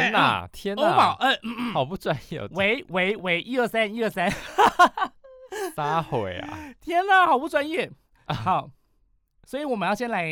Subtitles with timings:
[0.00, 4.30] 天哪，天欧宝，呃，嗯好不专业哦，喂喂喂，一二三，一二三，
[5.76, 6.72] 撒谎啊！
[6.80, 7.90] 天哪，好不专业。
[8.28, 8.70] 好，
[9.44, 10.26] 所以我们要先来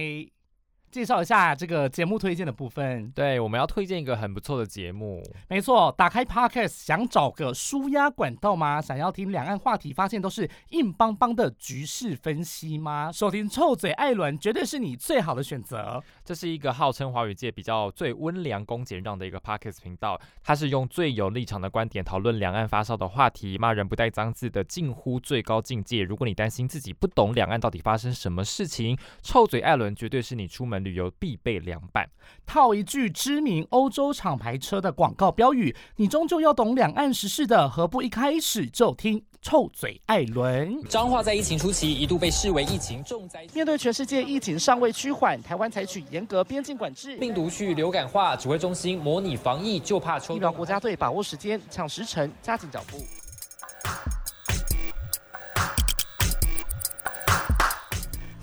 [0.91, 3.11] 介绍一下这个节目推荐的部分。
[3.13, 8.81] 对，我们要推荐一个很不错的节目，没错，打开 Podcast 想找个舒压管道吗？
[8.81, 13.13] 想要听两岸话题，发现都是硬邦邦的局势分析吗？
[13.13, 16.03] 收听臭嘴艾伦绝对是你最好的选择。
[16.31, 26.05] 这是一个号称华语界比较最温良恭俭让的一个 Podcast 频道，它是用最有立场的观点讨论两岸发烧的话题，骂人不带脏字的近乎最高境界。
[26.05, 32.09] 如果你担心自己不懂两岸到底发生什么事情，臭嘴艾伦绝对是你出门旅游必备凉拌。
[32.47, 40.83] 套一句知名欧洲厂牌车的广告标语：你终究要懂两岸时事的，何不一开始就听臭嘴艾伦？
[40.85, 47.17] 彰化在疫情初期一度被视为疫情重灾区，面对全世界疫情尚未趋缓，台湾采取严格边境管制。
[47.17, 52.99] 病毒去流感化，指挥中心模拟防疫，就怕抽疫苗国家队把握时间，抢时辰，加紧脚步。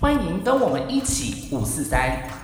[0.00, 2.37] 欢迎跟我们一起五四三。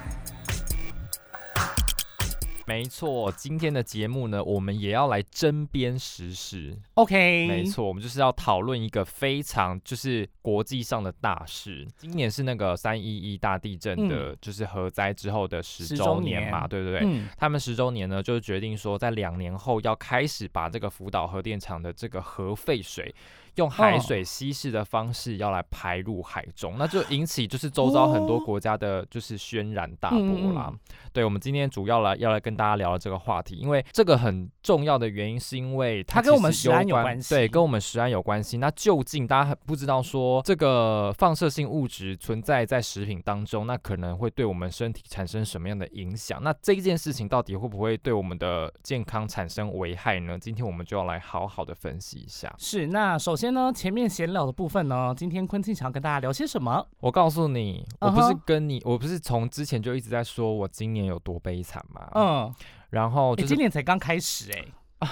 [2.66, 6.76] 没错，今天的节目呢，我们也要来针砭时事。
[6.94, 11.86] OK，没，错，我们就是要讨论一个非常就是国际上的大事。
[11.96, 17.00] 今年是那个三一一大地震的，就是核灾之后的十周周年嘛，年对不对？
[17.04, 23.14] 嗯，他们十周年呢，就是决定说，在两年后要开始把这个福岛核电厂的这个核废水，
[23.56, 30.72] 用海哦水稀释的方式要来排入海中，那就引起就是周遭很多哦国家的就是轩然大波啦。
[31.12, 38.58] 对，我们今天主要来要来跟大家聊的这个话题，因为这个很重要的原因是因为它跟我们食安有关关系对，跟我们食安有关系。
[38.58, 46.42] 那究竟大家很不知道说这个放射性物质存在在食品当中，那可能会对我们身体产生什么样的影响？
[46.42, 50.38] 那这一件事情到底会不会对我们的健康产生危害呢？
[50.38, 52.52] 今天我们就要来好好的分析一下。
[52.58, 52.88] 是。
[52.88, 56.86] 那首先呢，前面闲聊的部分呢，今天昆庆想要跟大家聊些什么？
[57.00, 62.08] 我告诉你，我不是跟你，我不是从之前就一直在说我今年有多悲惨吗？
[62.14, 62.54] 嗯，
[62.90, 65.08] 然后哎、就是今年才刚开始哎、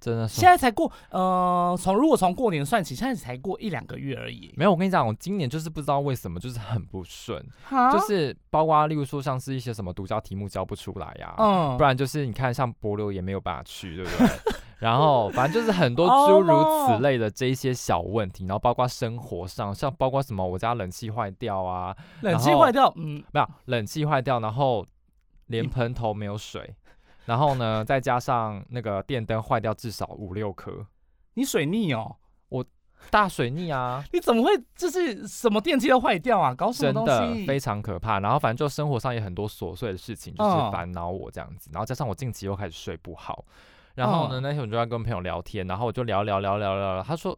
[0.00, 4.54] 真的是现在才过，呃，从如果从过年算起，现在才过一两个月而已。
[4.56, 14.28] 没有，我跟你讲，我今年就是不知道为什么，就是很不顺，哈就是包括例如说像是一些什么独教题目交不出来呀、嗯不然就是你看像博流也没有办法去，对不对？
[14.78, 24.86] 然后反正就是很多 哦诸如此类的这一些小问题，然后包括生活上，像包括什么我家冷气坏掉啊，冷气坏掉，嗯，没有冷气坏掉，然后
[25.46, 26.74] 连喷头没有水，
[27.26, 30.86] 然后呢再加上那个电灯坏掉至少五六颗，
[31.34, 32.16] 你水逆哦，
[32.48, 32.64] 我
[33.10, 36.54] 大水逆啊， 你怎么会就是什么电器都坏掉啊？
[36.54, 37.46] 搞什么东真的西？
[37.46, 38.20] 非常可怕。
[38.20, 41.70] 然后反正就生活上也很多琐碎的事情，就是嗯烦恼我这样子。
[41.72, 43.44] 然后加上我近期又开始睡不好，
[43.98, 47.36] 然后呢，嗯那天我就在跟朋友聊天，然后我就聊聊聊聊聊聊，他说，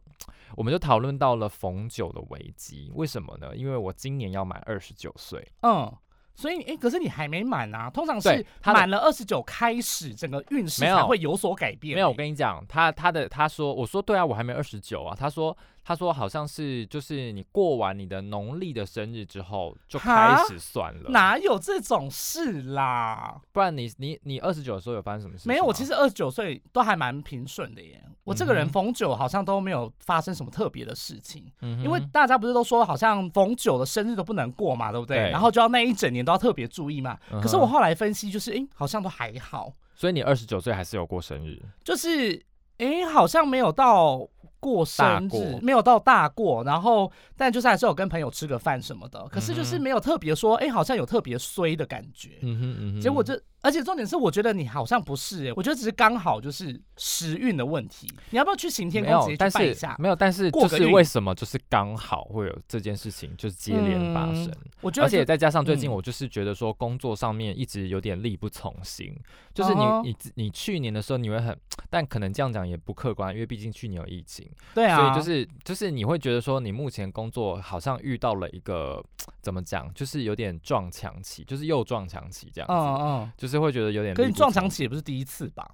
[0.55, 3.55] 我们就讨论到了逢九的危机，为什么呢？
[3.55, 5.91] 因为我今年要满二十九岁，嗯，
[6.35, 15.15] 所以哎、可是你还没满啊，通常是对他的满了二十九开始，整个运势没有才会有所改变、没有，我哎跟你讲，他他的他说，我说对啊，我还没二十九啊。
[15.17, 23.41] 他说他说好像是就是你过完你的农历的生日之后就开始算了，哪有这种事啦？
[23.51, 25.47] 不然你你你二十九的时候有发生什么事？
[25.47, 28.03] 没有，我其实二十九岁都还蛮平顺的耶。
[28.23, 35.17] 我这个人逢九好像都没有发生什么特别的事情，嗯，因为大家不是都说好像逢九的生日都不能过嘛，对不对？
[35.17, 37.17] 对然后就要那一整年都要特别注意嘛。
[37.31, 42.39] 嗯可是我后来分析，就是诶，好像都还好，所以你二十九岁还是有过生日，就是
[42.77, 44.19] 诶，好像没有到
[44.61, 52.37] 过生日，没有到大过，然后但就是还是有跟朋友吃个饭什么的，可是就是没有特别说，哎，好像有特别衰的感觉。
[52.41, 58.07] 嗯哼嗯哼，结果这，而且重点是，我觉得你好像不是、欸，我觉得只是刚好就是时运的问题。
[58.29, 59.95] 你要不要去行天没宫直接，拜一下？
[59.99, 64.45] 没有，但是就是为什么就是刚好会有这件事情，就是接连发生。
[64.45, 69.15] 嗯我觉得，而且再加上最近嗯我就是觉得说工作上面一直有点力不从心，
[69.53, 71.55] 就是你、你你去年的时候你会很，
[71.87, 79.03] 但可能这样讲也不客观，因为毕竟去年有疫情，对啊，所以就是就是你会觉得说你目前工作好像遇到了一个
[79.41, 83.31] 怎么讲，就是有点撞墙期，就是又撞墙期这样子，嗯嗯。
[83.37, 84.13] 就是会觉得有点。
[84.15, 85.69] 可是你撞墙期也不是第一次吧？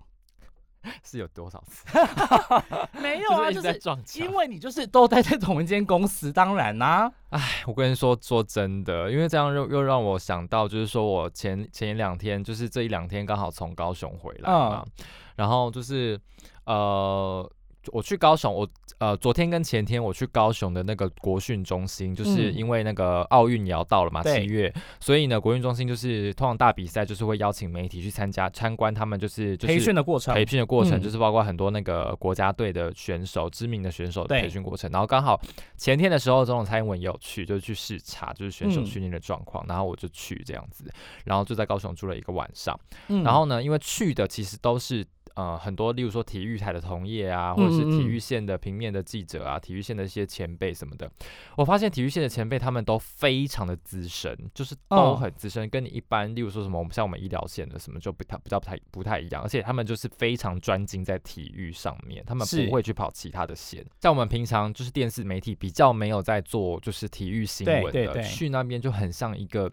[1.04, 1.86] 是有多少次？
[3.02, 4.34] 没有啊， 就是撞墙因。
[4.34, 14.86] 为你就是都待在同一间公司，当然啦、哎，我跟你说，说真的，因为这样又又让我想到，就是说我前前两天，就是这一两天刚好从高雄回来嘛，
[15.36, 16.18] 然后就是
[16.66, 17.52] 呃，
[17.92, 18.68] 我去高雄，我
[19.00, 34.90] 呃昨天跟前天我去高雄的那个国训中心，就是嗯因为那个奥运也要到了嘛，对七月，所以呢国训中心就是通常大比赛就是会邀请媒体去参加参观他们就是就是培训的过程，培训的过程，嗯就是包括很多那个国家队的选手、知名的选手的培训过程。
[34.92, 35.40] 然后刚好
[35.78, 39.66] 前天的时候，总统蔡英文也有去，就是去视察，就是选手嗯训练的状况。
[39.68, 40.92] 然后我就去这样子，
[41.26, 42.80] 然后就在高雄住了一个晚上。
[43.10, 45.06] 嗯然后呢，因为去的其实都是。
[45.38, 51.08] 呃，很多，例如说体育台的同业啊，或者是体育线的平面的记者啊，体育线的一些前辈什么的，
[51.56, 63.86] 我发现体育线的前辈他们都非常的资深，就是都哦很资深，跟你一般，例如说什么我们像我们医疗线的什么就不太比较不太不太一样，而且他们就是非常专精在体育上面，他们不会去跑其他的线。
[64.02, 69.72] 像我们平常就是电视媒体比较没有在做就是体育新闻的，去那边就很像一个。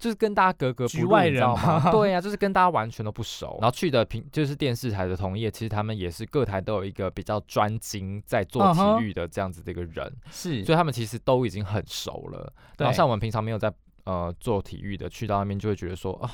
[0.00, 1.78] 就是跟大家格格不入，局外你知道吗？
[1.78, 3.58] 吗 对呀、就是跟大家完全都不熟。
[3.60, 10.12] 然后去的平就是电视台的同业，其实他们也是各台都有一个比较专精在做体育的这样子的一个人。
[10.30, 12.52] 是所以他们其实都已经很熟了。
[12.78, 13.72] 然后像我们平常没有在
[14.04, 16.30] 呃做体育的，去到那边就会觉得说啊。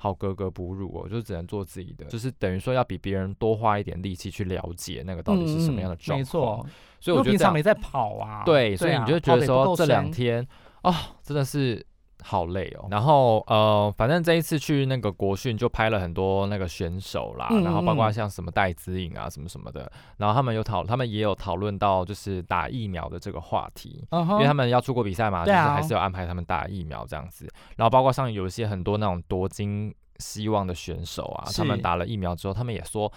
[0.00, 6.18] 好格格不入哦，就只能做自己的，就是等于说要比别人多花一点力气去了解那个到底是什么样的状况。
[6.18, 6.66] 嗯没错，
[7.00, 10.46] 所以我觉得平常没在跑啊，对，所以啊你就会觉得说这两天
[10.82, 11.84] 啊、真的是
[12.22, 12.88] 好累哦。
[12.90, 24.04] 然后呃，反正这一次去那个国训就拍了很多那个选手啦，嗯然后包括嗯像什么戴资颖啊什么什么的，然后他们有讨，他们也有讨论到就是打疫苗的这个话题。
[24.10, 27.48] 因为他们要出国比赛嘛，就是还是有安排他们打疫苗这样子。
[27.76, 33.12] 然后包括像有一些很多那种夺金希望的选手啊，他们打了疫苗之后，他们也说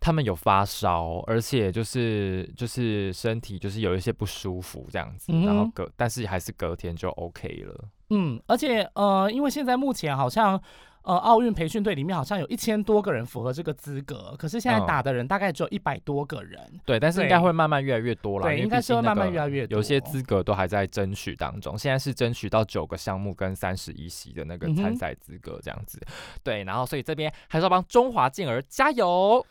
[0.00, 7.74] 他们有发烧，而且就是就是身体就是有一些不舒服这样子，嗯然后隔但是还是隔天就 OK 了。
[8.10, 10.60] 嗯，而且呃，因为现在目前好像
[11.02, 16.60] 呃奥运培训队里面好像有一千多个人符合这个资格，可是现在嗯打的人大概只有一百多个人。
[16.84, 26.00] 对，但是应该会慢慢越来越多了，对应该是会慢慢越来越多有些资格都还在争取当中，现在是争取到九个项目跟三十一席的那个参赛资格这样子。
[26.42, 29.44] 对，然后所以这边还是要帮中华健儿加油。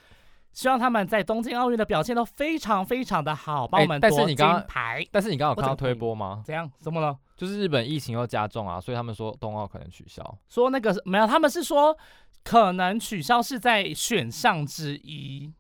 [0.53, 4.63] 希望他们在东京奥运的表现都非常非常的好，帮我们夺金你刚。
[5.11, 6.44] 但是你刚刚有看到推我怎么可以播吗？
[6.45, 6.69] 怎样？
[6.77, 7.17] 怎么了？
[7.35, 10.24] 就是日本疫情又加重啊，所以他们说冬奥可能取消。
[10.50, 11.97] 说那个没有，他们是说
[12.44, 15.51] 可能取消是在选项之一。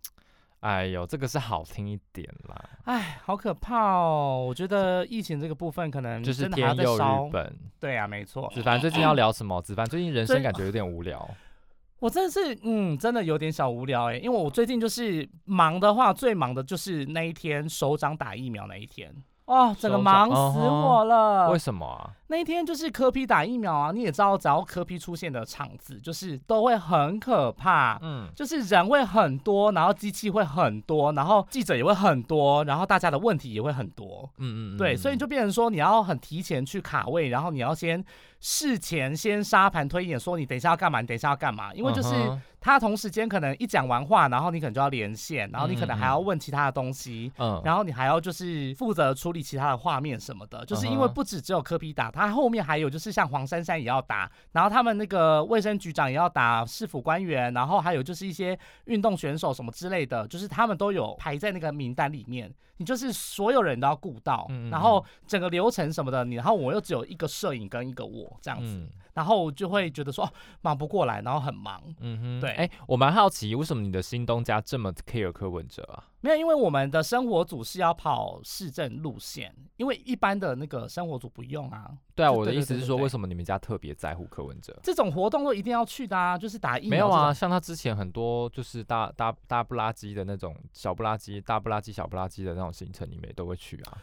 [0.61, 4.45] 哎呦，这个是好听一点啦，哎，好可怕哦！
[4.47, 7.01] 我觉得疫情这个部分可能就是天佑日。
[7.33, 7.53] 本。
[7.81, 8.49] 对啊，没错。
[8.53, 9.61] 子凡最近要聊什么？
[9.61, 11.29] 子凡最近人生感觉有点无聊。
[11.99, 19.13] 我真的是，嗯，真的有点小无聊哎，因为我最近就是忙的话，最忙的就是那一天首长打疫苗那一天。
[19.45, 21.49] 哦，整个忙死我了。
[21.51, 22.09] 为什么啊？
[22.33, 27.99] 那一天就是科批打疫苗啊，你也知道，只要科批出现的场子，就是都会很可怕。
[28.01, 34.27] 嗯，就是人会很多，然后机器会很多，然后记者也会很多，然后大家的问题也会很多。
[34.39, 38.03] 嗯嗯嗯，对，所以就变成说你要很提前去卡位，然后你要先
[38.39, 47.29] 事前先沙盘推演，说你等一下要干嘛，你等一下要干嘛，因为就是嗯他同时间可能一讲完话，然后你可能就要连线，然后你可能还要问其他的东西。
[47.37, 71.81] 嗯，然后你还要就是负责处理其他的画面什么的，就是因为不止只有科比打，他后面还有就是像黄珊珊也要打，然后他们那个卫生局长也要打，市府官员，然后还有就是一些运动选手什么之类的，就是他们都有排在那个名单里面，你就是所有人都要顾到，嗯嗯然后整个流程什么的，你然后我又只有一个摄影跟一个我这样子，嗯然后我就会觉得说、哦、忙不过来，然后很忙。
[71.99, 76.03] 嗯哼，对哎，我蛮好奇，为什么你的新东家这么 care 柯文哲啊？
[76.21, 81.91] 没有，因为我们的生活组是要跑市政路线，因为一般的那个生活组不用啊。
[82.15, 84.77] 对啊，我的意思是说，为什么你们家特别在乎柯文哲？
[84.81, 86.89] 这种活动都一定要去的啊，就是打疫苗。
[86.89, 93.97] 没有啊，，像他之前很多就是大大大不拉几的那种小不拉几、大不拉几、小不拉几的那种行程，你们也都会去啊。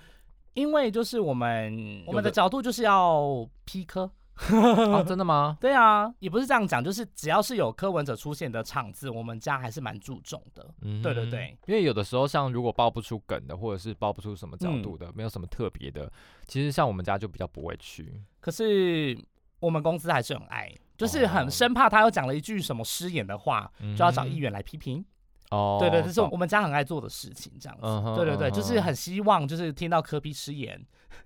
[0.55, 4.11] 因为就是我们我们的的角度就是要批科。
[4.93, 5.57] 啊 真的吗？
[5.61, 10.67] 对啊，也不是这样讲，就是只要是有柯文哲出现的场子，我们家还是蛮注重的。
[10.83, 16.11] 嗯，对对对，因为有的时候像如果爆不出梗的，或者是爆不出什么角嗯度的，没有什么特别的，
[16.47, 18.21] 其实像我们家就比较不会去。
[18.41, 19.19] 可是
[19.61, 25.05] 我们公司还是很爱，就是哦很生怕他又讲了一句什么失言的话，就要找议员来批评。
[25.51, 27.83] 哦，对对，这是我们家很爱做的事情，这样子。
[27.85, 30.81] 嗯对对对，就是很希望就是听到科比失言，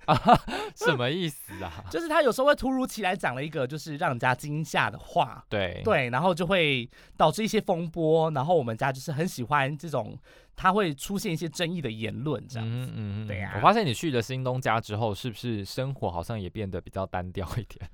[0.76, 1.84] 什么意思啊？
[1.90, 10.18] 就是他有时候会突如其来讲了一个就是让人家惊吓的话，对，对，然后就会导致一些风波，然后我们家就是很喜欢这种
[10.56, 12.92] 他会出现一些争议的言论这样子。
[12.94, 17.88] 嗯对啊我发现你去了新东家之后，是不是生活好像也变得比较单调一点？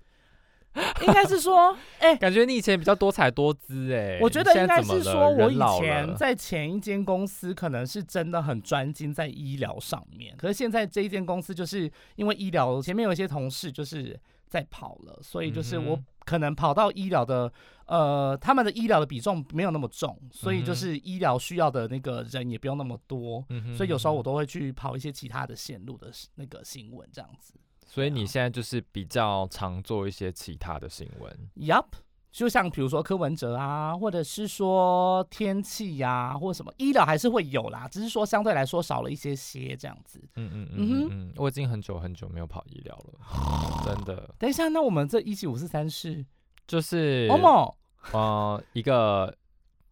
[1.02, 17.52] 应该是说， 哎、感觉你以前比较多彩多姿哎、我觉得应该是说，我以前在前一间公司可能是真的很专精在医疗上面，可是现在这一间公司就是因为医疗前面有一些同事就是在跑了，所以就是我可能跑到医疗的
[17.86, 23.44] 呃他们的医疗的比重没有那么重，所以就是医疗需要的那个人也不用那么多。
[23.48, 27.54] 嗯所以有时候我都会去跑一些其他的线路的那个新闻，这样子。
[27.92, 31.50] 所以你现在就是比较常做一些其他的新闻。
[31.56, 31.87] Yup，
[32.30, 40.20] 就像比如说柯文哲啊，或者是说天气呀、或者什么医疗还是会有啦，只是说相对来说少了一些些这样子。
[40.37, 46.25] 嗯嗯嗯嗯哼嗯嗯，我已经很久很久没有跑医疗了，真的等一下，那我们这一七五四三是
[46.68, 47.76] 就是欧某
[48.12, 49.37] 呃一个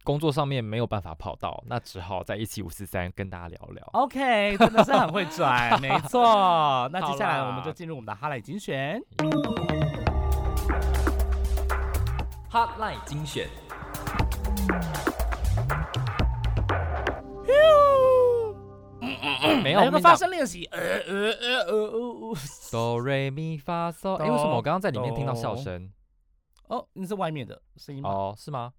[0.03, 3.83] 工作上面没有办法跑到，那只好在一七五四三跟大家聊聊。
[3.93, 6.89] OK，真的是很会拽，没错。
[6.91, 9.01] 那接下来我们就进入我们的哈莱精选。
[12.51, 13.47] Hotline 精选，
[19.61, 20.65] 没有，来个发我跟你讲声练习。
[20.71, 22.35] 呃呃呃呃呃
[22.71, 25.91] 哆瑞咪发嗦，哎，为什么我刚刚在里面听到笑声？
[26.69, 28.09] 哦，那是外面的声音吗？
[28.09, 28.73] 哦，是吗？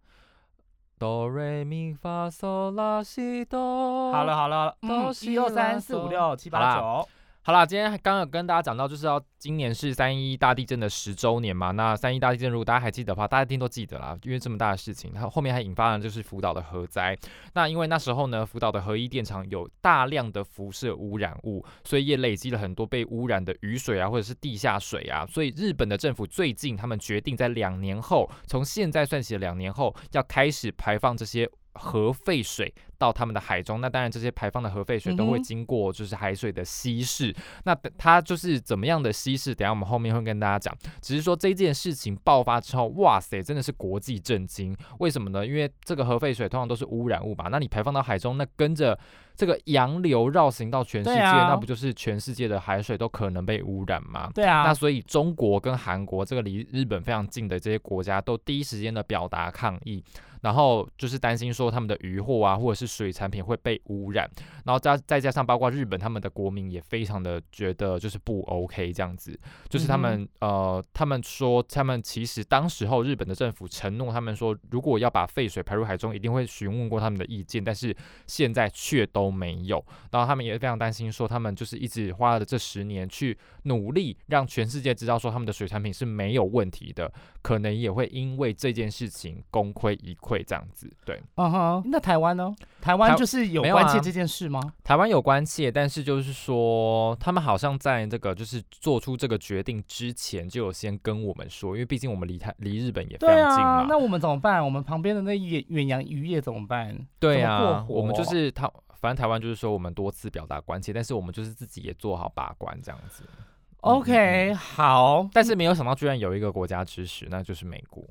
[1.00, 4.12] 哆瑞咪发嗦拉西哆。
[4.12, 7.08] 好了，好了，好了嗯，哆西一二三四五六七八九。
[7.42, 11.70] 好啦，今天刚刚跟大家讲到，就是要今年是三一大地震的十周年嘛。
[11.70, 17.16] 那三一大地震，如果大家还记得的话，大家一定都记得啦，因为这么大的事情，它后面还引发了就是福岛的核灾。
[17.54, 25.24] 那因为那时候呢，福岛的核一电厂有大量的辐射污染物，所以也累积了很多被污染的雨水啊，或者是地下水啊。
[25.26, 31.50] 所以日本的政府最近他们决定在两年后，从现在算起两年后，要开始排放这些。
[31.74, 37.34] 核废水到他们的海中，那当然这些排放的核废水都会经过就是海水的稀释，
[37.64, 40.76] 那等它就是怎么样的稀释，等下我们后面会跟大家讲。
[41.00, 44.76] 只是说这件事情爆发之后，哇塞，真的是国际震惊。
[44.98, 45.46] 为什么呢？
[45.46, 48.98] 因为这个核废水通常都是污染物吧，那你排放到海中，那跟着
[49.34, 54.30] 这个洋流绕行到全世界，啊那不就是全世界的海水都可能被污染吗？
[54.34, 60.04] 对啊那，所以中国跟韩国这个离日本非常近的这些国家，都第一时间的表达抗议，
[60.40, 64.28] 然后就是担心说他们的渔获啊，或者是水产品会被污染，
[64.64, 77.94] 然后加再加上包括日本他们的国民也非常的觉得就是不 OK 这样子，就是他们、呃，他们说他们其实当时候日本的政府承诺他们说，如果要把废水排入海中，一定会询问过他们的意见，但是
[78.26, 79.84] 现在却都没有。
[80.10, 90.90] 然后他们也非常担心，说他们就是一直花了这十年去努力让全世界知道说他们的水产品是没有问题的，可能也会因为这件事情功亏一篑这样子。
[91.04, 92.54] 对，嗯哼，那台湾呢？
[92.80, 94.60] 台湾就是有没有啊关切这件事吗？
[94.84, 103.70] 台湾有关切，但是就是说他们好像在这个就是做出这个决定之前就有先跟我们说，因为毕竟我们离台离日本也非对常近嘛，。
[103.70, 104.64] 啊那我们怎么办？
[104.64, 106.96] 我们旁边的那远远洋渔业怎么办？
[107.18, 108.70] 对啊，我们就是他，
[109.00, 113.22] 反正台湾就是说我们多次表达关切，但是我们就是自己也做好把关这样子。
[113.26, 113.44] 嗯
[113.80, 118.04] OK，好但是没有想到居然有一一个国家支持，那就是美国。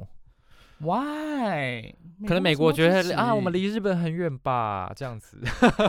[0.80, 1.94] ，Why？
[2.28, 5.40] 可能美国觉得啊，我们离离日本很远吧， 这样子。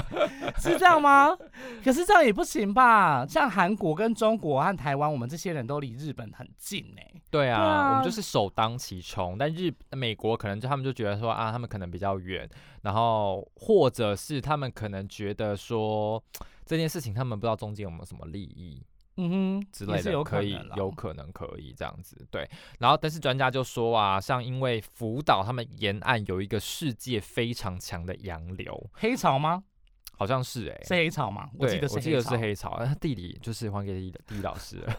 [0.63, 1.37] 是这样吗？
[1.83, 3.27] 可是这样也不行吧？
[3.27, 9.37] 像韩国跟中国和台湾，我们这些人都离日本很近呢、对啊，对啊我们就是首当其冲。
[9.37, 12.49] 但日美国可能就他们就觉得说啊，他们可能比较远，
[12.83, 16.23] 然后或者是他们可能觉得说
[16.65, 18.81] 这件事情他们不知道中间有没有什么利益。
[19.17, 22.49] 嗯哼，之类的，也是有可以能啦有可能可以这样子，对。
[22.79, 29.65] 然后，但是专家就说啊，像因为福岛他们沿岸有一个世界非常强的洋流，黑潮吗？
[30.17, 31.49] 好像是哎、是黑潮吗？
[31.59, 34.95] 我，记得是我记得是潮，黑潮，那地理就是还给地理地理老师了。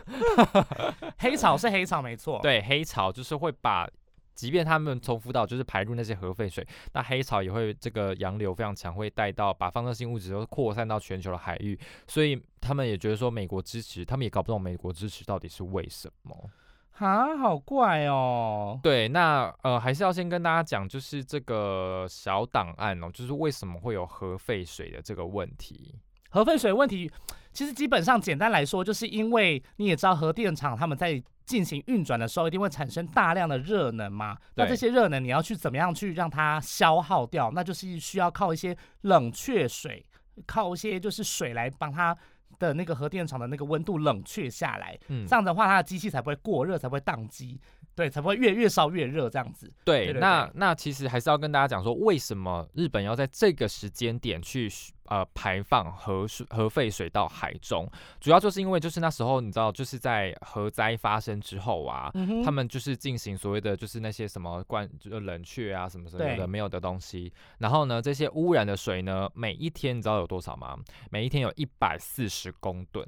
[1.20, 3.88] 黑潮是黑潮没错。，对，黑潮就是会把，
[4.34, 16.50] 即便他们从福岛就是排入那些核废水，那黑潮也会这个洋流非常强，会带到把放射性物质都扩散到全球的海域，所以他们也觉得说美国支持，他们也搞不懂美国支持到底是为什么。
[16.98, 18.80] 啊，好怪哦。
[18.84, 25.96] 对，那呃还是要先跟大家讲，就是这个小档案哦，就是为什么会有核废水的这个问题。
[26.32, 27.10] 核废水问题，
[27.54, 34.38] 其实基本上简单来说，就是因为你也知道核电厂他们在进行运转的时候，一定会产生大量的热能嘛。
[34.56, 37.52] 那这些热能你要去怎么样去让它消耗掉？
[37.54, 40.06] 那就是需要靠一些冷却水，
[40.46, 42.16] 靠一些就是水来帮它
[42.58, 44.98] 的那个核电厂的那个温度冷却下来。
[45.10, 47.60] 嗯这样的话，它的机器才不会过热，才不会宕机。
[48.02, 49.72] 对，才不会越越烧越热这样子。
[49.86, 54.68] 对，对对那那其实还是要跟大家讲说，为什么日本要在这个时间点去
[55.06, 57.88] 呃排放核水核废水到海中？
[58.20, 70.76] 主要就是因为就是那时候你知道，就是在核灾发生之后啊，嗯，他们就是进行所谓的就是那些什么灌就冷却啊什么什么的没有的东西，然后呢这些污染的水呢，每一天你知道有多少吗？
[71.12, 73.08] 每一天有一百四十公吨。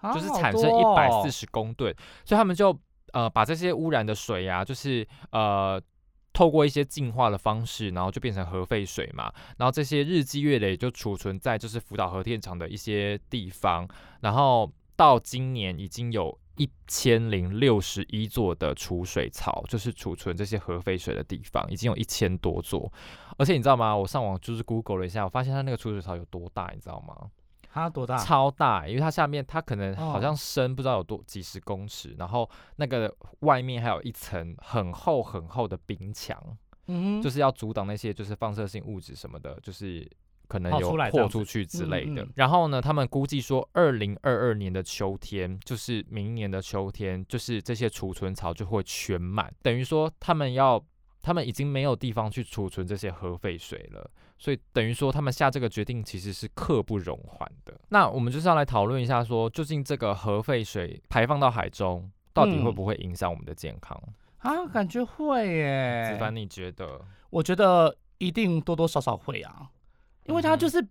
[0.00, 1.90] 啊就是产生一百四十公吨，
[2.26, 2.78] 所以他们就
[3.14, 5.80] 呃把这些污染的水呀、就是呃
[6.34, 13.88] 透过一些净化的方式，然后就变成核废水嘛，然后这些日积月累就储存在就是福岛核电厂的一些地方，
[14.20, 16.38] 然后到今年已经有。
[16.56, 22.92] 一千零六十一座的储水槽，就是储存这些核废水的地方，已经有一千多座。
[23.36, 23.96] 而且你知道吗？
[23.96, 27.28] 我上网就是 Google 了一下，我发现它那个储水槽有多大，你知道吗？
[27.74, 28.16] 它多大？
[28.16, 36.40] 超大，因为它下面它可能好哦像深不知道有多几十公尺，然后那个外面还有一层很厚很厚的冰墙，
[36.86, 40.08] 嗯，就是要阻挡那些就是放射性物质什么的，就是
[40.46, 42.22] 可能有出来这样子扩出去之类的。
[42.22, 50.80] 嗯嗯然后呢，他们估计说，二零二二年的秋天，就是明年的秋天，就是这些储存槽就会全满，等于说他们要。
[51.24, 57.74] 他们已经没有地方去储存这些核废水了，所以等于说他们下这个决定其实是刻不容缓的。
[57.88, 63.98] 那我们就是要来讨论一下说究竟这个核废水排放到海中，到底会嗯不会影响我们的健康？
[64.40, 66.10] 啊，感觉会耶。
[66.12, 67.00] 子凡，你觉得？
[67.30, 69.70] 我觉得一定多多少少会啊，
[70.26, 70.86] 因为它就是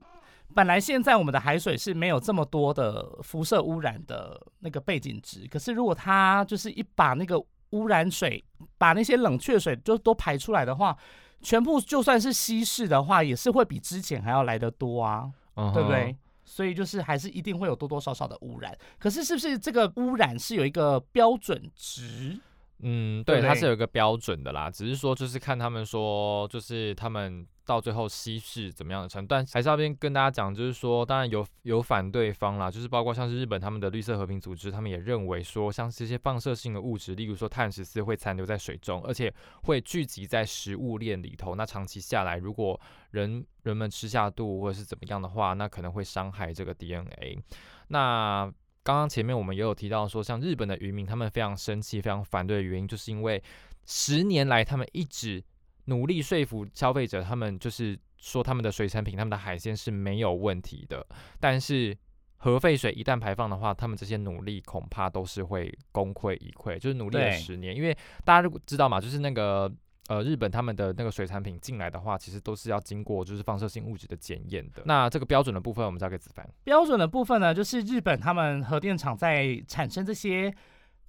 [0.56, 8.44] 本来现在我们的海水是没有这么多的辐射污染的那个背景值，可是如果它就是一把那个污染水，
[8.84, 10.98] 把那些冷却水就都排出来的话，
[11.42, 15.32] 全部就算是稀释的话，也是会比之前还要来得多啊，
[15.74, 16.14] 对不对？？
[16.44, 22.38] 所以就是还是一定会有多多少少的污染，可是是不是这个污染是有一个标准值？
[22.84, 42.80] 嗯，对，对对它是有一个标准的啦，只是说就是看他们说，就是他们到最后稀释怎么样的程度，但还是要边跟大家讲，就是说，当然有有反对方啦，就是包括像是日本他们的绿色和平组织，他们也认为说，像这些放射性的物质，例如说碳十四会残留在水中，而且会聚集在食物链里头，那长期下来，如果
[43.12, 47.40] 人人们吃下肚或者是怎么样的话，那可能会伤害这个 DNA。
[47.88, 48.52] 那
[48.84, 53.42] 刚刚前面我们也有提到说，像日本的渔民，他们非常生气、非常反对的原因，就是因为
[53.86, 55.44] 十年来他们一直
[55.86, 61.06] 努力说服消费者，他们就是说他们的水产品、他们的海鲜是没有问题的，
[61.40, 61.98] 但是
[62.38, 69.72] 核废水一旦排放的话，他们这些努力恐怕都是会功亏一篑，就是努力了十年，因为大家如果知道嘛，就是那个。
[70.14, 74.84] 呃，日本他们的那个水产品进来的话，其实都是要经过就是放射性物质的检验的。
[74.86, 76.48] 那这个标准的部分，我们交给子凡。
[76.64, 80.54] 标准的部分呢，就是日本他们核电厂在产生这些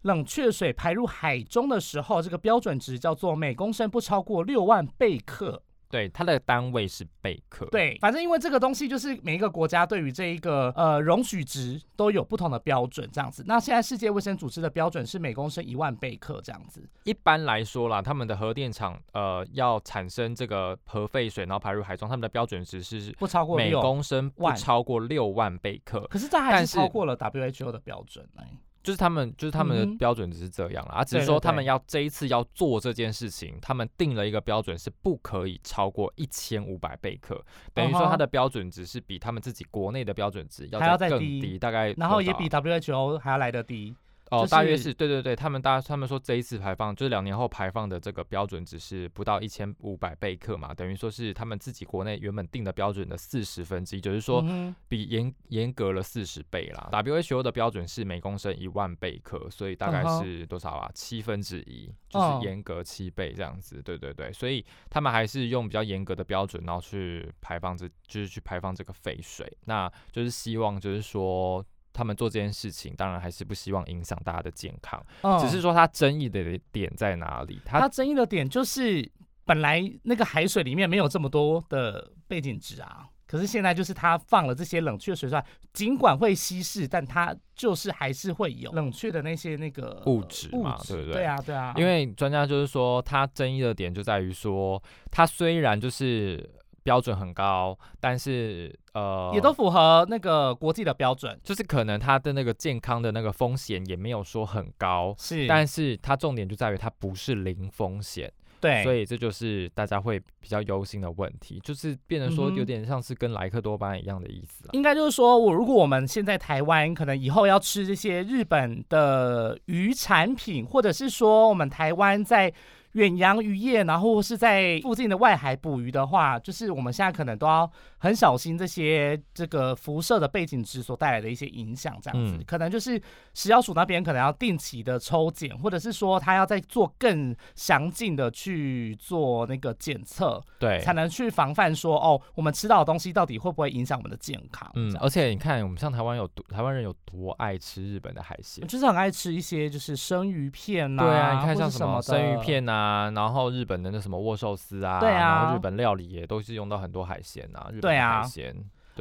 [0.03, 5.63] 冷却水排入海中的时候，这个标准值叫做每公升不超过六万贝克。
[5.91, 13.45] 对，它的单位是贝克。，对，反正因为这个东西就是每一个国家对于这一个呃容许值都有不同的标准，这样子。
[13.47, 16.83] 那现在世界卫生组织的标准是每公升一万贝克这样子。
[17.05, 28.49] 一般来说啦，他们的核电厂呃要产生这个核废水，然后排入海中，他们的标准值是不超过每公升不超过六万贝克，可是这还是超过了 WHO 的标准哎、
[28.85, 37.45] 就是他们就是他们的标准只是这样啦，啊，只是说他们要这一次要做这件事情，他们定了一个标准是不可以超过一千五百贝克，
[37.75, 42.45] 等于说它的标准值是比他们自己国内的标准值还要再更低低，大概然后也比。
[42.55, 43.97] WHO 还要来得低。
[44.31, 54.43] 哦，就大约是是对对对，他们大他们说这一次排放就是两年后排放的这个标准只是不到一千五百贝克嘛，等于说是他们自己国内原本定的标准的四十分之一，就是说
[54.89, 56.89] 比严严格了四十倍啦。
[56.91, 60.91] WHO 的标准是每公升一万贝克，所以大概是多少啊？
[60.95, 63.83] 七分之一，就是嗯严格七倍这样子。
[63.83, 69.47] 对对对，所以他们还是用比较严格的标准，然后去排放这，就是去排放这个废水。
[69.67, 71.65] 那就是希望就是说。
[71.95, 75.03] 他们做这件事情，当然还是不希望影响大家的健康。
[75.23, 77.59] 嗯只是说它争议的点在哪里？
[77.65, 79.11] 它它争议的点就是，
[79.47, 96.51] 本来那个海水里面没有这么多的背景值啊，可是现在就是它放了这些冷却水出来，尽管会稀释，但它就是还是会有冷却的那些那个物质物质嘛对不对对啊，对啊，因为专家就是说，它争议的点就在于说，它虽然就是
[96.83, 108.33] 标准很高，但是呃，也都符合那个国际的标准，就是可能它的那个健康的那个风险也没有说很高，是，但是它重点就在于它不是零风险。
[108.61, 114.71] 对，所以这就是大家会比较忧心的问题，就是变成说有点像是跟莱克多巴胺一样的意思啦。
[114.73, 122.51] 应该就是说，我如果我们现在台湾可能以后要吃这些日本的鱼产品，或者是说我们台湾在
[122.95, 133.01] 远洋渔业，然后是在附近的外海捕鱼的话，就是我们现在可能都要很小心这些这个辐射的背景值所带来的一些影响，这样子，嗯可能就是
[133.35, 144.71] 食药署那边可能要定期的抽检，或者是说他要再做更详尽的去做那个检测，对，才能去防范说哦，我们吃到的东西到底会不会影响我们的健康？
[144.75, 148.65] 嗯而且你看，我们像台湾有多台湾人有多爱吃日本的海鲜。
[148.69, 152.84] 就是很爱吃一些就是生鱼片呐、对啊，你看像什么生鱼，片啊，
[153.15, 158.55] 然后日本的那什么握寿司啊，对啊然后日本料理也都是用到很多海鲜啊，日本海鲜，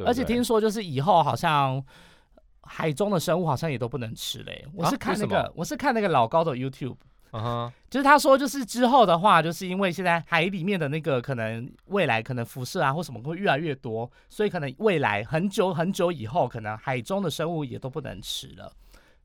[0.04, 1.82] 而且对听说就是以后好像
[2.62, 4.66] 海中的生物好像也都不能吃嘞。
[4.74, 6.96] 我啊是看那个我是看那个老高的 YouTube。
[7.36, 18.72] 嗯哼，就是他说，就是之后的话，就是因为现在海里面的那个可能未来可能辐射啊或什么会越来越多，所以可能未来很久很久以后，可能海中的生物也都不能吃了。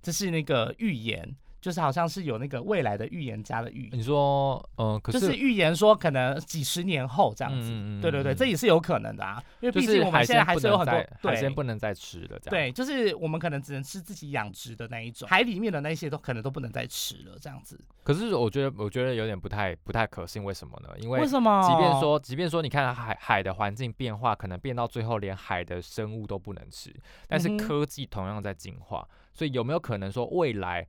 [0.01, 3.91] 这是那个预言，就是好像是有那个未来的预言家的预言。
[3.93, 12.49] 你说，呃，可就是预言说可能几十年后这样子，嗯嗯嗯对对对，嗯这也是有可能的啊，因为毕竟我们现在还是有很多再海鲜不能再吃了，这样。
[12.49, 17.79] 对，就是我们可能只能吃自己养殖的那一种，海里面的那些都可能都不能再吃了，这样子。
[18.03, 20.89] 可是我觉得，我觉得有点不太不太可信，为什么呢？
[20.99, 21.61] 因为为什么？
[21.67, 26.93] 即便说，即便说，你看海海的环境变化，可能变到最后连海的生物都不能吃，
[27.27, 30.87] 但是科技同样在进化，所以有没有可能说未来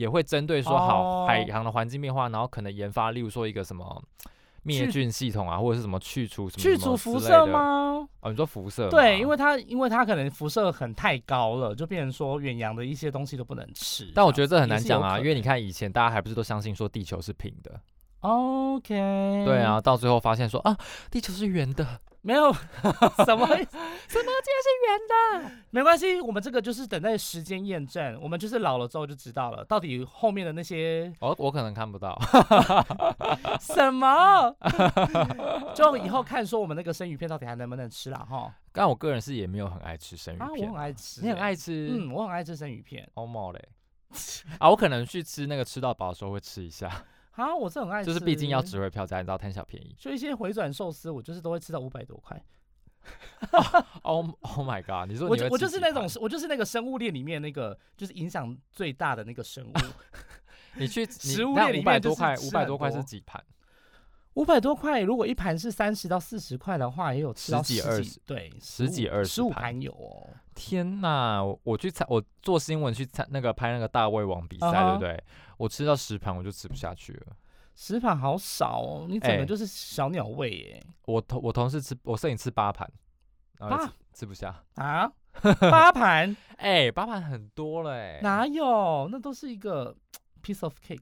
[0.00, 4.02] 也会针对说哦好海洋的环境变化，然后可能研发，例如说一个什么
[4.62, 7.44] 灭菌系统啊，或者是什么去除什么去除辐射？
[7.44, 8.08] 吗？
[8.20, 8.88] 哦，你说辐射？
[8.88, 14.10] 对，因为它因为它可能辐射很太高了，就变成说远洋的一些东西都不能吃。
[14.14, 17.78] 但我觉得这很难讲啊，因为你看以前大家还不是都相信说地球是平的，
[18.20, 20.76] OK，对，啊，到最后发现说啊，
[21.10, 22.66] 地球是圆的，没有 什么
[23.24, 23.46] 什么
[24.06, 25.50] 竟然是圆的？
[25.70, 32.18] 没关系，我们这个就是等待时间验证，我们就是老了之后就知道了，到底后面的那些我我可能看不到。
[33.60, 34.54] 什么，
[35.74, 38.52] 就以后看说我们那个生鱼片到底还能不能吃啦哈。
[38.72, 41.88] 但我个人是也没有很爱吃生鱼啊，我很爱吃、你很欸爱吃？
[41.90, 43.68] 嗯，我很爱吃生鱼片欧冒嘞。
[44.58, 46.90] 啊，我可能去吃那个吃到饱的时候会吃一下，
[47.32, 49.94] 啊，我是很爱吃，就是毕竟要值回票价，你知道贪小便宜。
[49.98, 52.42] 所以一些回转寿司，我就是都会吃到五百多块。
[54.02, 55.10] Oh Oh my god！
[55.10, 59.72] 你说我我就是那种我就是那个生物链里面那个就是影响最大的那个生物。
[60.76, 63.42] 你去 食物那五百链里面就是多块，吃五百多块是几盘？
[64.34, 70.28] 五百多块，如果一盘是三十到四十块的话，也有吃到十几十二十对，十几二十十五盘盘有哦。
[70.54, 71.42] 天呐！
[71.42, 75.22] 我我去参，我做新闻去参那个拍那个大胃王比赛对不对？
[75.56, 77.36] 我吃到十盘我就吃不下去了。
[77.74, 82.88] 十盘好少哦，你整哎个就是小鸟胃耶、我同我同事吃，我摄影吃八盘，
[83.58, 84.62] 然后就八吃吃不下。
[84.74, 85.10] 啊，
[85.60, 89.08] 八盘哎、八盘很多了哎、哪有？
[89.10, 89.96] 那都是一个
[90.42, 91.00] piece of cake。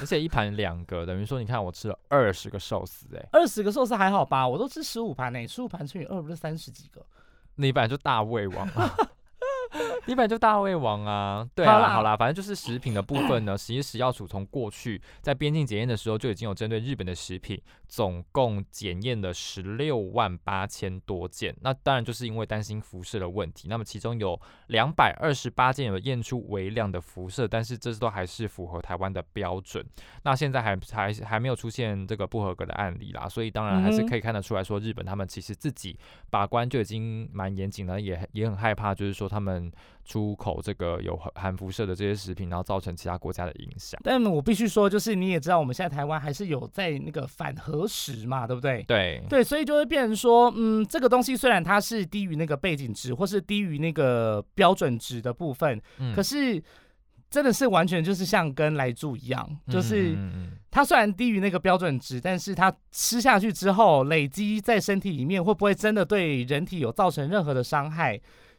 [0.00, 4.46] 而且一盘两个，等于说你看我吃了二十个寿司哎、二十个寿司还好吧？
[4.46, 7.04] 我都吃十五盘呢，十五盘乘以二不是三十几个？
[7.56, 8.94] 你本来就大胃王啊，
[10.06, 21.54] 你本来就大胃王啊，对啊，好啦好啦，反正就是食品的部分呢， 其实食药署从过去在边境检验的时候就已经有针对日本的食品，总共检验了十六万八千多件。
[21.60, 29.84] 那当然就是因为担心辐射的问题，那么其中有两百二十八件有验出微量的辐射，但是这都还是符合台湾的标准。
[30.22, 35.98] 那现在还还还没有出现这个不合格的案例啦，所以当然还是可以看得出来说，日本他们其实自己
[36.30, 39.57] 把关就已经蛮严谨了，也也很害怕，就是说他们
[40.04, 44.00] 出口这个有含含辐射的这些食品，然后造成其他国家的影响。
[44.02, 48.82] 但我必须说，就是你也知道，我们现在台湾还是有在那个反核食嘛，对不对？
[48.84, 56.62] 对，对，所以就会变成说，嗯，这个东西虽然它是低于那个背景值，或是低于那个标准值的部分，嗯可是
[57.30, 60.16] 真的是完全就是像跟来住一样，就是
[60.70, 68.18] 它虽然低于那个标准值，但是它吃下去之后累积在身体里面，会不会真的对人体有造成任何的伤害？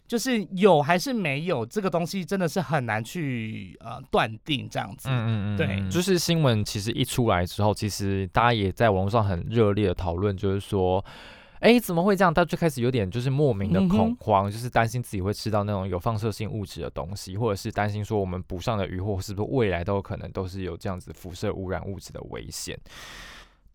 [0.10, 5.08] 就是有还是没有，这个东西真的是很难去呃断定这样子。
[5.10, 11.06] 嗯嗯嗯，对嗯就是新闻其实一出来之后，其实大家也在网络上很热烈的讨论，就是说。
[11.62, 12.34] 哎，怎么会这样？
[12.34, 22.80] 大家就开始有点就是莫名的恐慌，就是担心自己会吃到那种有放射性物质的东西，或者是担心说我们捕上的渔获是不是未来都有可能都是有这样子辐射污染物质的危险。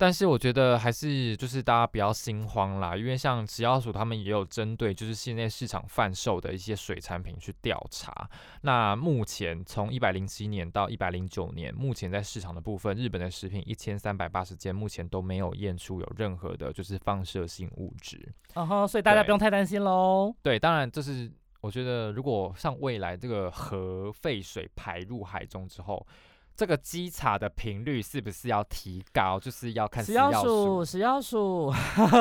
[0.05, 8.29] 但是我觉得还是就是大家不要心慌啦，因为像食药署他们也有针对就是现在市场贩售的一些水产品去调查。
[8.61, 18.31] 那目前从一百零七年到一百零九年，目前在市场的部分，日本的食品一千三百八十件，目前都没有验出有任何的就是放射性物质。
[18.57, 20.35] 嗯哼，所以大家不用太担心喽。
[20.43, 26.07] 对，当然这是我觉得，如果像未来这个核废水排入海中之后，
[26.57, 29.41] 这个稽查的频率是不是要提高？
[29.41, 31.73] 就是要看食药药署，食药署，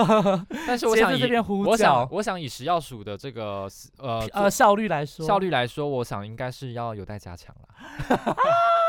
[0.65, 3.69] 但是我想以边呼我想，我想以食药署的这个
[3.99, 8.35] 呃呃，效率来说，效率来说，我想应该是要有待加强了。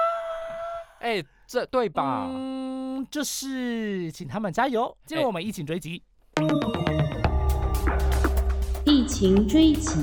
[1.00, 2.26] 哎、这对吧？
[2.30, 4.96] 嗯，就是请他们加油。
[5.04, 6.02] 进入哎我们疫情追击。
[8.86, 9.98] 疫情追击，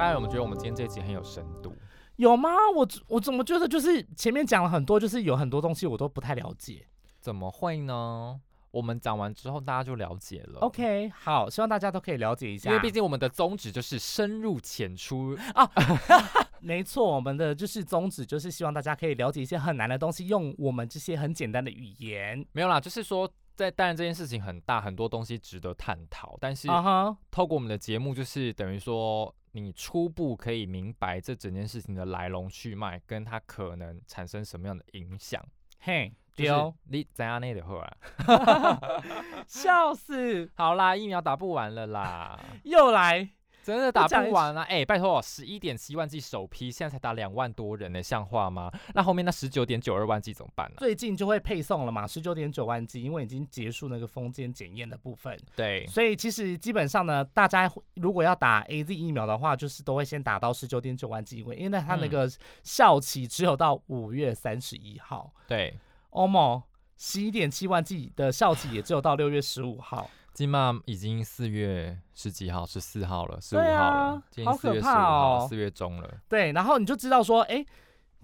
[0.00, 1.76] 当然，我们觉得我们今天这一集很有深度。
[2.16, 2.48] 有吗？
[2.74, 6.86] 我我怎么觉得就是前面讲了很多，就是有很多东西我都不太了解。
[7.20, 8.40] 怎么会呢？
[8.70, 10.60] 我们讲完之后，大家就了解了。
[10.60, 12.70] OK，好，希望大家都可以了解一下。
[12.70, 15.70] 因为毕竟我们的宗旨就是深入浅出啊，
[16.60, 22.42] 没错，我们的就是宗旨就是希望大家可以了解一些很难的东西，用我们这些很简单的语言。
[22.52, 35.44] 没有啦，就是说，在当然这件事情很大，很多东西值得探讨，但是啊哈，透过我们的节目，就是等于说，你初步可以明白这整件事情的来龙去脉，跟它可能产生什么样的影响。
[35.80, 37.96] 嘿，就是丢，你怎样那的后啊？
[39.46, 43.28] 笑死，好啦，疫苗打不完了啦， 又来。
[43.64, 44.62] 真的打不完啊！
[44.62, 48.70] 哎、拜托，十一点七万剂首批，现在才打两万多人呢，像话吗？
[48.94, 62.10] 那后面那十九点九二万剂怎么办呢、最近就会配送了嘛，十九点九万剂，因为已经结束那个封间检验的部分，对，所以其实基本上呢，大家如果要打 A Z 疫苗的话，就是都会先打到十九点九万剂，因为因为它那嗯。
[62.10, 62.30] 个
[62.64, 65.72] 效期只有到五月三十一号，对，
[66.10, 66.60] 欧盟
[66.96, 76.08] 十一点七万剂的效期也只有到六月十五号，金马已经四月十几号，十四号了，十五号了，今天四月十五哦号，四月中了。
[76.28, 77.64] 对，然后你就知道说，哎，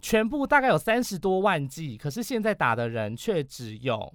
[0.00, 4.12] 全部大概有三十多万剂，可是现在打的人却只有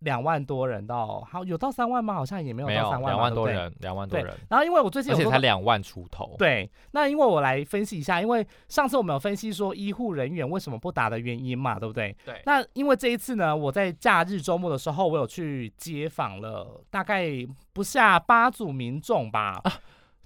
[0.00, 2.14] 两万多人到，好有到三万吗？
[2.14, 3.34] 好像也没有到三万，两万。
[3.34, 12.16] 多人，两万多人，然后因为我最近而且才两万出头。，对，那因为我来分析一下，因为上次我们有分析说医护人员为什么不打的原因嘛，对不对？
[12.24, 17.28] 对那因为这一次呢，我在假日周末的时候，我有去街访了大概
[17.72, 19.62] 不下八组民众吧。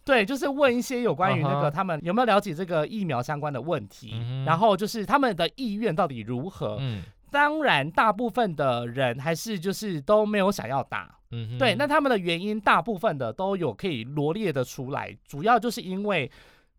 [0.04, 4.14] 对，就是问一些有关于那个他们有没有了解这个疫苗相关的问题，
[4.46, 6.76] 然后就是他们的意愿到底如何。
[6.80, 7.02] 嗯
[7.32, 16.30] 当然，大部分的人还是就是都没有想要打，嗯，对，那他们的原因大部分的都有可以罗列的出来，主要就是因为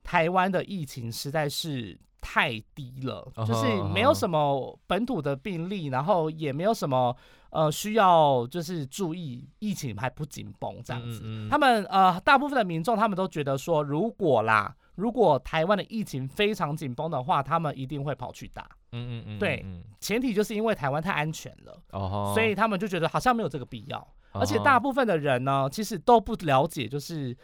[0.04, 7.14] 台湾的疫情实在是太低了，就是没有什么本土的病例，然后也没有什么
[7.50, 11.22] 呃需要就是注意疫情还不紧绷这样子。
[11.24, 14.76] 嗯嗯嗯他们呃大部分的民众他们都觉得说，如果啦。
[14.96, 18.70] 如果台湾的疫情非常紧绷的话，他们一定会跑去打。
[18.94, 24.08] 嗯嗯嗯，对嗯，前提就是因为台湾太安全了，哦，所以他们就觉得好像没有这个必要。
[24.32, 27.36] 而且大部分的人呢，其实都不了解，就是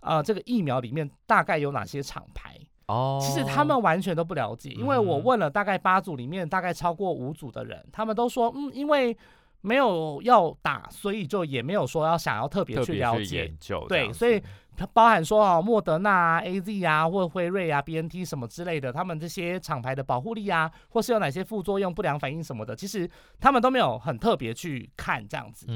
[0.00, 2.56] 呃，这个疫苗里面大概有哪些厂牌。
[2.86, 9.16] 哦，其实他们完全都不了解，因为我问了大概八组里面大概超过五组的人，他们都说，嗯，因为
[9.60, 13.54] 没有要打，所以就也没有说要想要特别去了解。
[13.88, 23.08] 对，所以子它包含说哦，莫德纳啊、A Z 啊，或辉瑞啊、B N T 什么之类的，他们这些厂牌的保护力啊，或是有哪些副作用、不良反应什么的，其实
[23.40, 25.66] 他们都没有很特别去看这样子。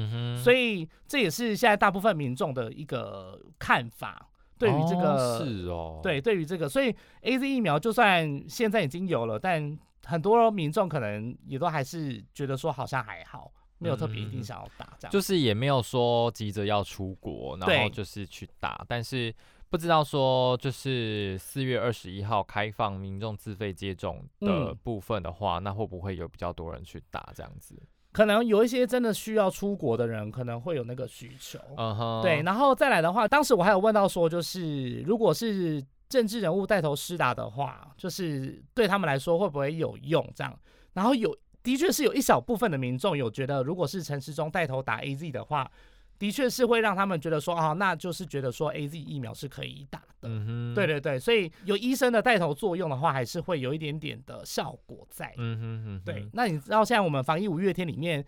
[0.43, 15.11] 所以以这也是现在大部分民众的一个看法，对于这个、是哦，对对于这个，所以 A Z 疫苗就算现在已经有了，但很多民众可能也都还是觉得说好像还好，没有特别一定嗯想要打这样。
[15.11, 19.33] 就是也没有说急着要出国，然后就是去打，但是
[19.69, 27.75] 不知道说就是四月二十一号开放民众自费接种的嗯部分的话，那会不会有比较多人去打这样子？
[28.13, 31.59] 可能有一些真的需要出国的人，可能会有那个需求。
[31.75, 40.27] 嗯哼，对，然后再来的话，当时我还有问到说，就是如果是政治人物带头施打的话，就是对他们来说会不会有用？
[40.33, 40.57] 这样，
[40.93, 41.37] 然后有
[41.67, 45.69] 的确是有一小部分的民众有觉得，如果是陈时中带头打 A Z 的话，
[46.17, 50.29] 的确是会让他们觉得说，啊，那就是觉得说 A Z 疫苗是可以打的。
[50.29, 55.33] 嗯哼，对，对对，所以有医生的带头作用的话，还是会有一点点的效果在。
[55.35, 58.25] 嗯哼哼，对，，那你知道现在我们防疫五月天里面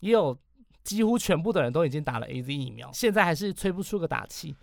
[0.00, 0.34] 也有
[0.82, 4.56] 几乎全部的人都已经打了 A Z 疫苗，现在还是吹不出个打气。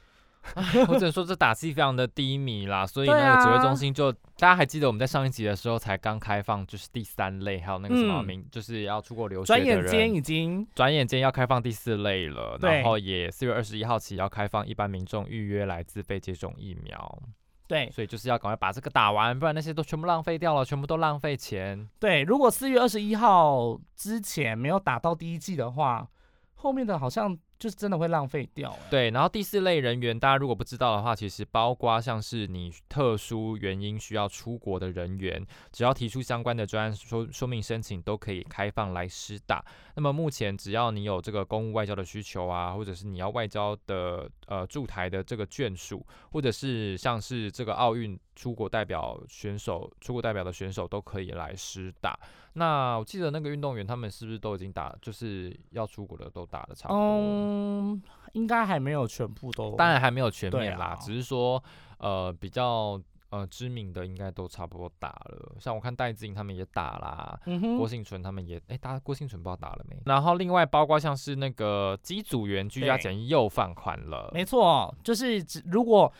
[0.87, 10.13] 我只能说这打击非常的低迷啦，所以对那个指挥啊中心就、大家还记得我们在上一集的时候才刚开放，就是第三类，还有那个什么嗯名，就是要出国留学转眼间。
[10.13, 17.19] 已经转眼间要开放第四类了，然后也四月二十一号起要开放一般民众预约来自费接种疫苗，
[17.67, 21.89] 对所以就是要赶快把这个打完，不然那些都全部浪费掉了，全部都浪费钱。
[21.99, 22.21] 对。
[22.21, 26.07] 如果四月二十一号之前没有打到第一季的话，
[26.53, 39.63] 后面的好像就是真的会浪费掉、对，然后第四类人员，大家如果不知道的话，其实包括像是你特殊原因需要出国的人员，只要提出相关的专案说说明申请，都可以开放来施打。
[39.95, 52.19] 那么目前只要你有这个公务外交的需求啊，或者是你要外交的呃驻台的这个眷属，或者是像是这个奥运出国代表选手、出国代表的选手都可以来施打。
[52.53, 57.17] 那我记得那个运动员他们是不是都已经打，就是要出国的都打的差不多了？
[57.19, 58.01] 嗯，
[58.33, 59.75] 应该还没有全部都。
[59.75, 61.61] 当然还没有全面啦，啊只是说
[61.97, 67.37] 呃比较呃知名的应该都差不多打了，像我看戴资颖他们也打啦。
[67.45, 69.97] 嗯，郭幸存他们也哎，大郭幸存不知道打了没？
[70.05, 76.11] 然后另外包括像是那个机组员居家对检疫又放宽了，没错，就是只如果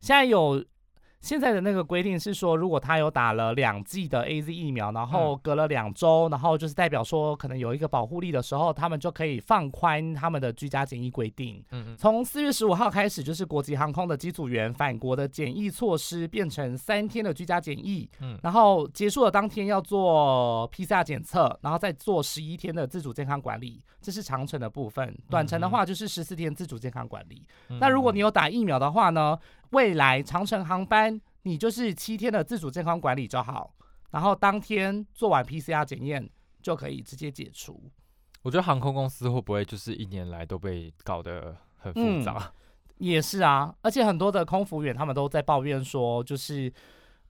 [0.00, 0.64] 现在有
[1.24, 11.64] 现在的那个规定是说，如果他有打了两剂的 A Z 疫苗，然后隔了两周，然后就是代表说可能有一个保护力的时候，他们就可以放宽他们的居家检疫规定。
[11.70, 25.16] 嗯嗯，从四月十五号开始，就是国际航空的机组员返国的检疫措施变成三天的居家检疫，嗯然后结束了当天要做 PCR 检测，然后再做十一天的自主健康管理，这是长程的部分。
[25.30, 27.42] 短程的话就是十四天自主健康管理。
[27.70, 29.38] 嗯那如果你有打疫苗的话呢，
[29.74, 33.74] 未来长城航班你就是七天的自主健康管理就好，
[34.12, 36.30] 然后当天做完 PCR 检验
[36.62, 37.90] 就可以直接解除。
[38.42, 42.52] 我觉得航空公司会不会就是一年来都被搞得很复杂？
[42.98, 46.72] 也是啊，而且很多的空服员他们都在抱怨说，就是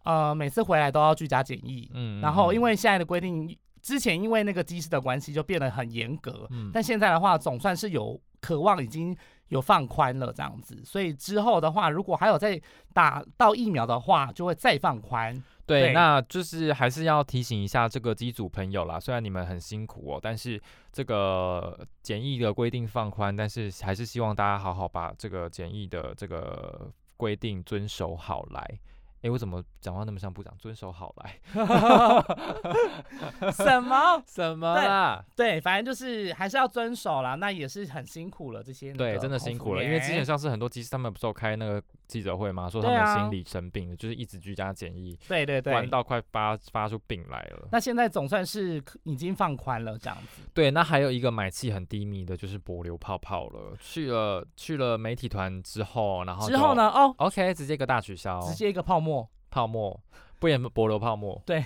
[0.04, 9.16] 呃每次回来都要居家检疫，嗯，然后因为为现在的规定，之前因为那个机师的关系就变得很严格，嗯但现在的话总算是有渴望已经
[9.48, 12.60] 有放宽了这样子，所以之后的话，如果还有再
[12.92, 15.34] 打到疫苗的话，就会再放宽。
[15.66, 20.60] 对，对那就是还是要提醒一下这个机组朋友啦，虽然你们很辛苦哦，但是
[20.92, 28.78] 这个检疫的规定放宽，但是还是希望大家好好把这个检疫的这个规定遵守好来。
[29.24, 30.54] 诶，我怎么讲话那么像部长？
[30.58, 31.40] 遵守好来，
[33.50, 34.22] 什么？
[34.28, 35.24] 什么啦？
[35.34, 37.34] 对，反正就是还是要遵守啦。
[37.34, 47.66] 那也是很辛苦了，这些那对，真的辛苦了，因为之前员像是很多机师他们不是有开那个记者会嘛，说他们心理生病了，就是一直居家检疫，对对对，关到快发发出病来了。
[47.72, 50.42] 那现在总算是已经放宽了这样子。
[50.52, 53.74] 对，那还有一个买气很低迷的，就是柏流泡泡了。
[53.80, 56.90] 去了去了媒体团之后，然后之后呢？
[56.90, 59.13] 哦，？OK，直接一个大取消，直接一个泡沫。
[59.50, 59.98] 泡沫，
[60.38, 61.40] 不演柏流泡沫。
[61.44, 61.64] 对，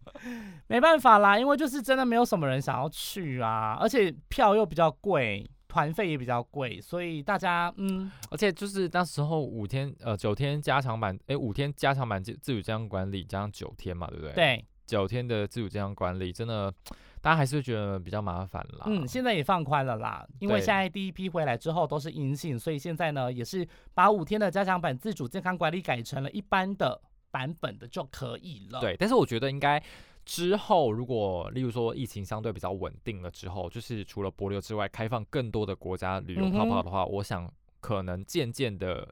[0.68, 16.72] 没办法啦，因为就是真的没有什么人想要去啊，而且票又比较贵，团费也比较贵，所以大家嗯，而且就是那时候五天呃九天加强版，诶五天加强版自自主健康管理加上九天嘛，对不对？，对，九天的自主健康管理真的，
[17.20, 18.84] 大家还是觉得比较麻烦啦。
[18.86, 27.00] 嗯，现在也放宽了啦，因为现在第一批回来之后都是阴性，所以现在呢也是把五天的加强版自主健康管理改成了一般的
[27.30, 29.82] 版本的就可以了。，对，但是我觉得应该
[30.24, 37.50] 之后，如果例如说疫情相对比较稳定了之后，就是除了博流之外，开放更多的国家旅游泡泡的话，我想
[37.80, 39.08] 可能渐渐的，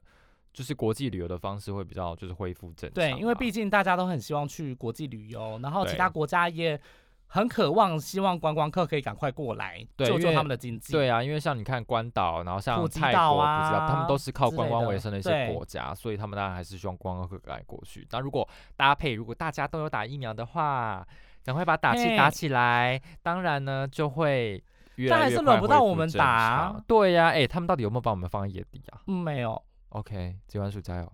[0.51, 6.79] 就是国际旅游的方式会比较就是恢复正常对，因为毕竟大家都很希望去国际旅游，然后其他国家也
[7.27, 10.93] 很渴望，希望观光客可以赶快过来救救他们的经济。
[10.93, 18.07] 对啊，因为像你看关岛，然后像泰国、岛啊普吉岛，他们都是靠观光为生的一些国家，所以他们当然还是希望观光客赶快过去。
[18.11, 21.05] 那如果搭配，如果大家都有打疫苗的话，
[21.43, 24.63] 赶快把打气打起来，当然呢就会
[25.09, 31.13] 但还是轮不到我们打啊对呀、哎、他们到底有没有把我们放在眼底啊嗯，没有？OK，接完数加油。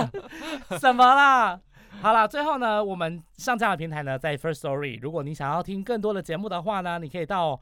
[0.78, 1.60] 什么啦。
[2.00, 4.98] 好啦，最后呢，我们上架的平台呢在 First Story。
[5.00, 7.60] 如果你想要听更多的节目的话呢，你可以到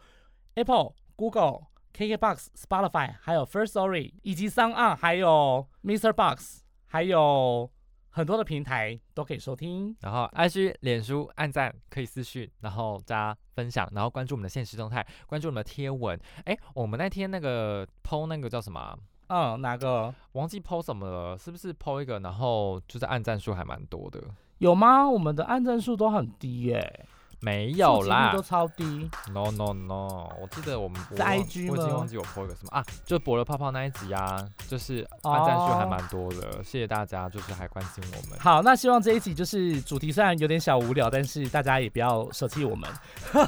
[0.55, 1.63] Apple、Google、
[1.95, 6.13] KKBox、Spotify，还有 First Story，以及 s o n 还有 Mr.
[6.13, 7.69] Box，还有
[8.11, 9.97] 很多的平台都可以收听。
[10.01, 16.19] 然后 IG、脸书按赞可以私讯，然后加分享，然后关注我们的现实动态，关注我们的贴文。
[16.45, 18.97] 哎，我们那天那个 PO 那个叫什么、
[19.29, 24.23] 嗯，哪个忘记 PO 什么了，是不是 PO 一个，然后就是按赞数还蛮多的。
[24.59, 25.09] 有吗？
[25.09, 27.07] 我们的按赞数都很低耶、
[27.41, 29.09] 没有啦都超低。
[29.33, 38.39] ，no no no，我记得我们我是忘 IG 吗我已经忘记我 po 一个什么啊，就博了泡泡那一集啊，就是按赞数还蛮多的，谢谢大家，就是还关心我们。
[38.41, 42.91] 好，那希望这一集就是主题虽然有点小无聊，但是大家也不要舍弃我们。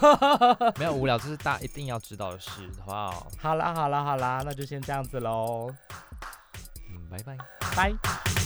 [0.78, 2.50] 没有无聊，这是大家一定要知道的事，
[2.80, 3.26] 好不好？
[3.38, 5.68] 好啦好啦好啦，那就先这样子喽，
[6.88, 7.36] 嗯，拜拜。
[7.74, 8.39] 拜。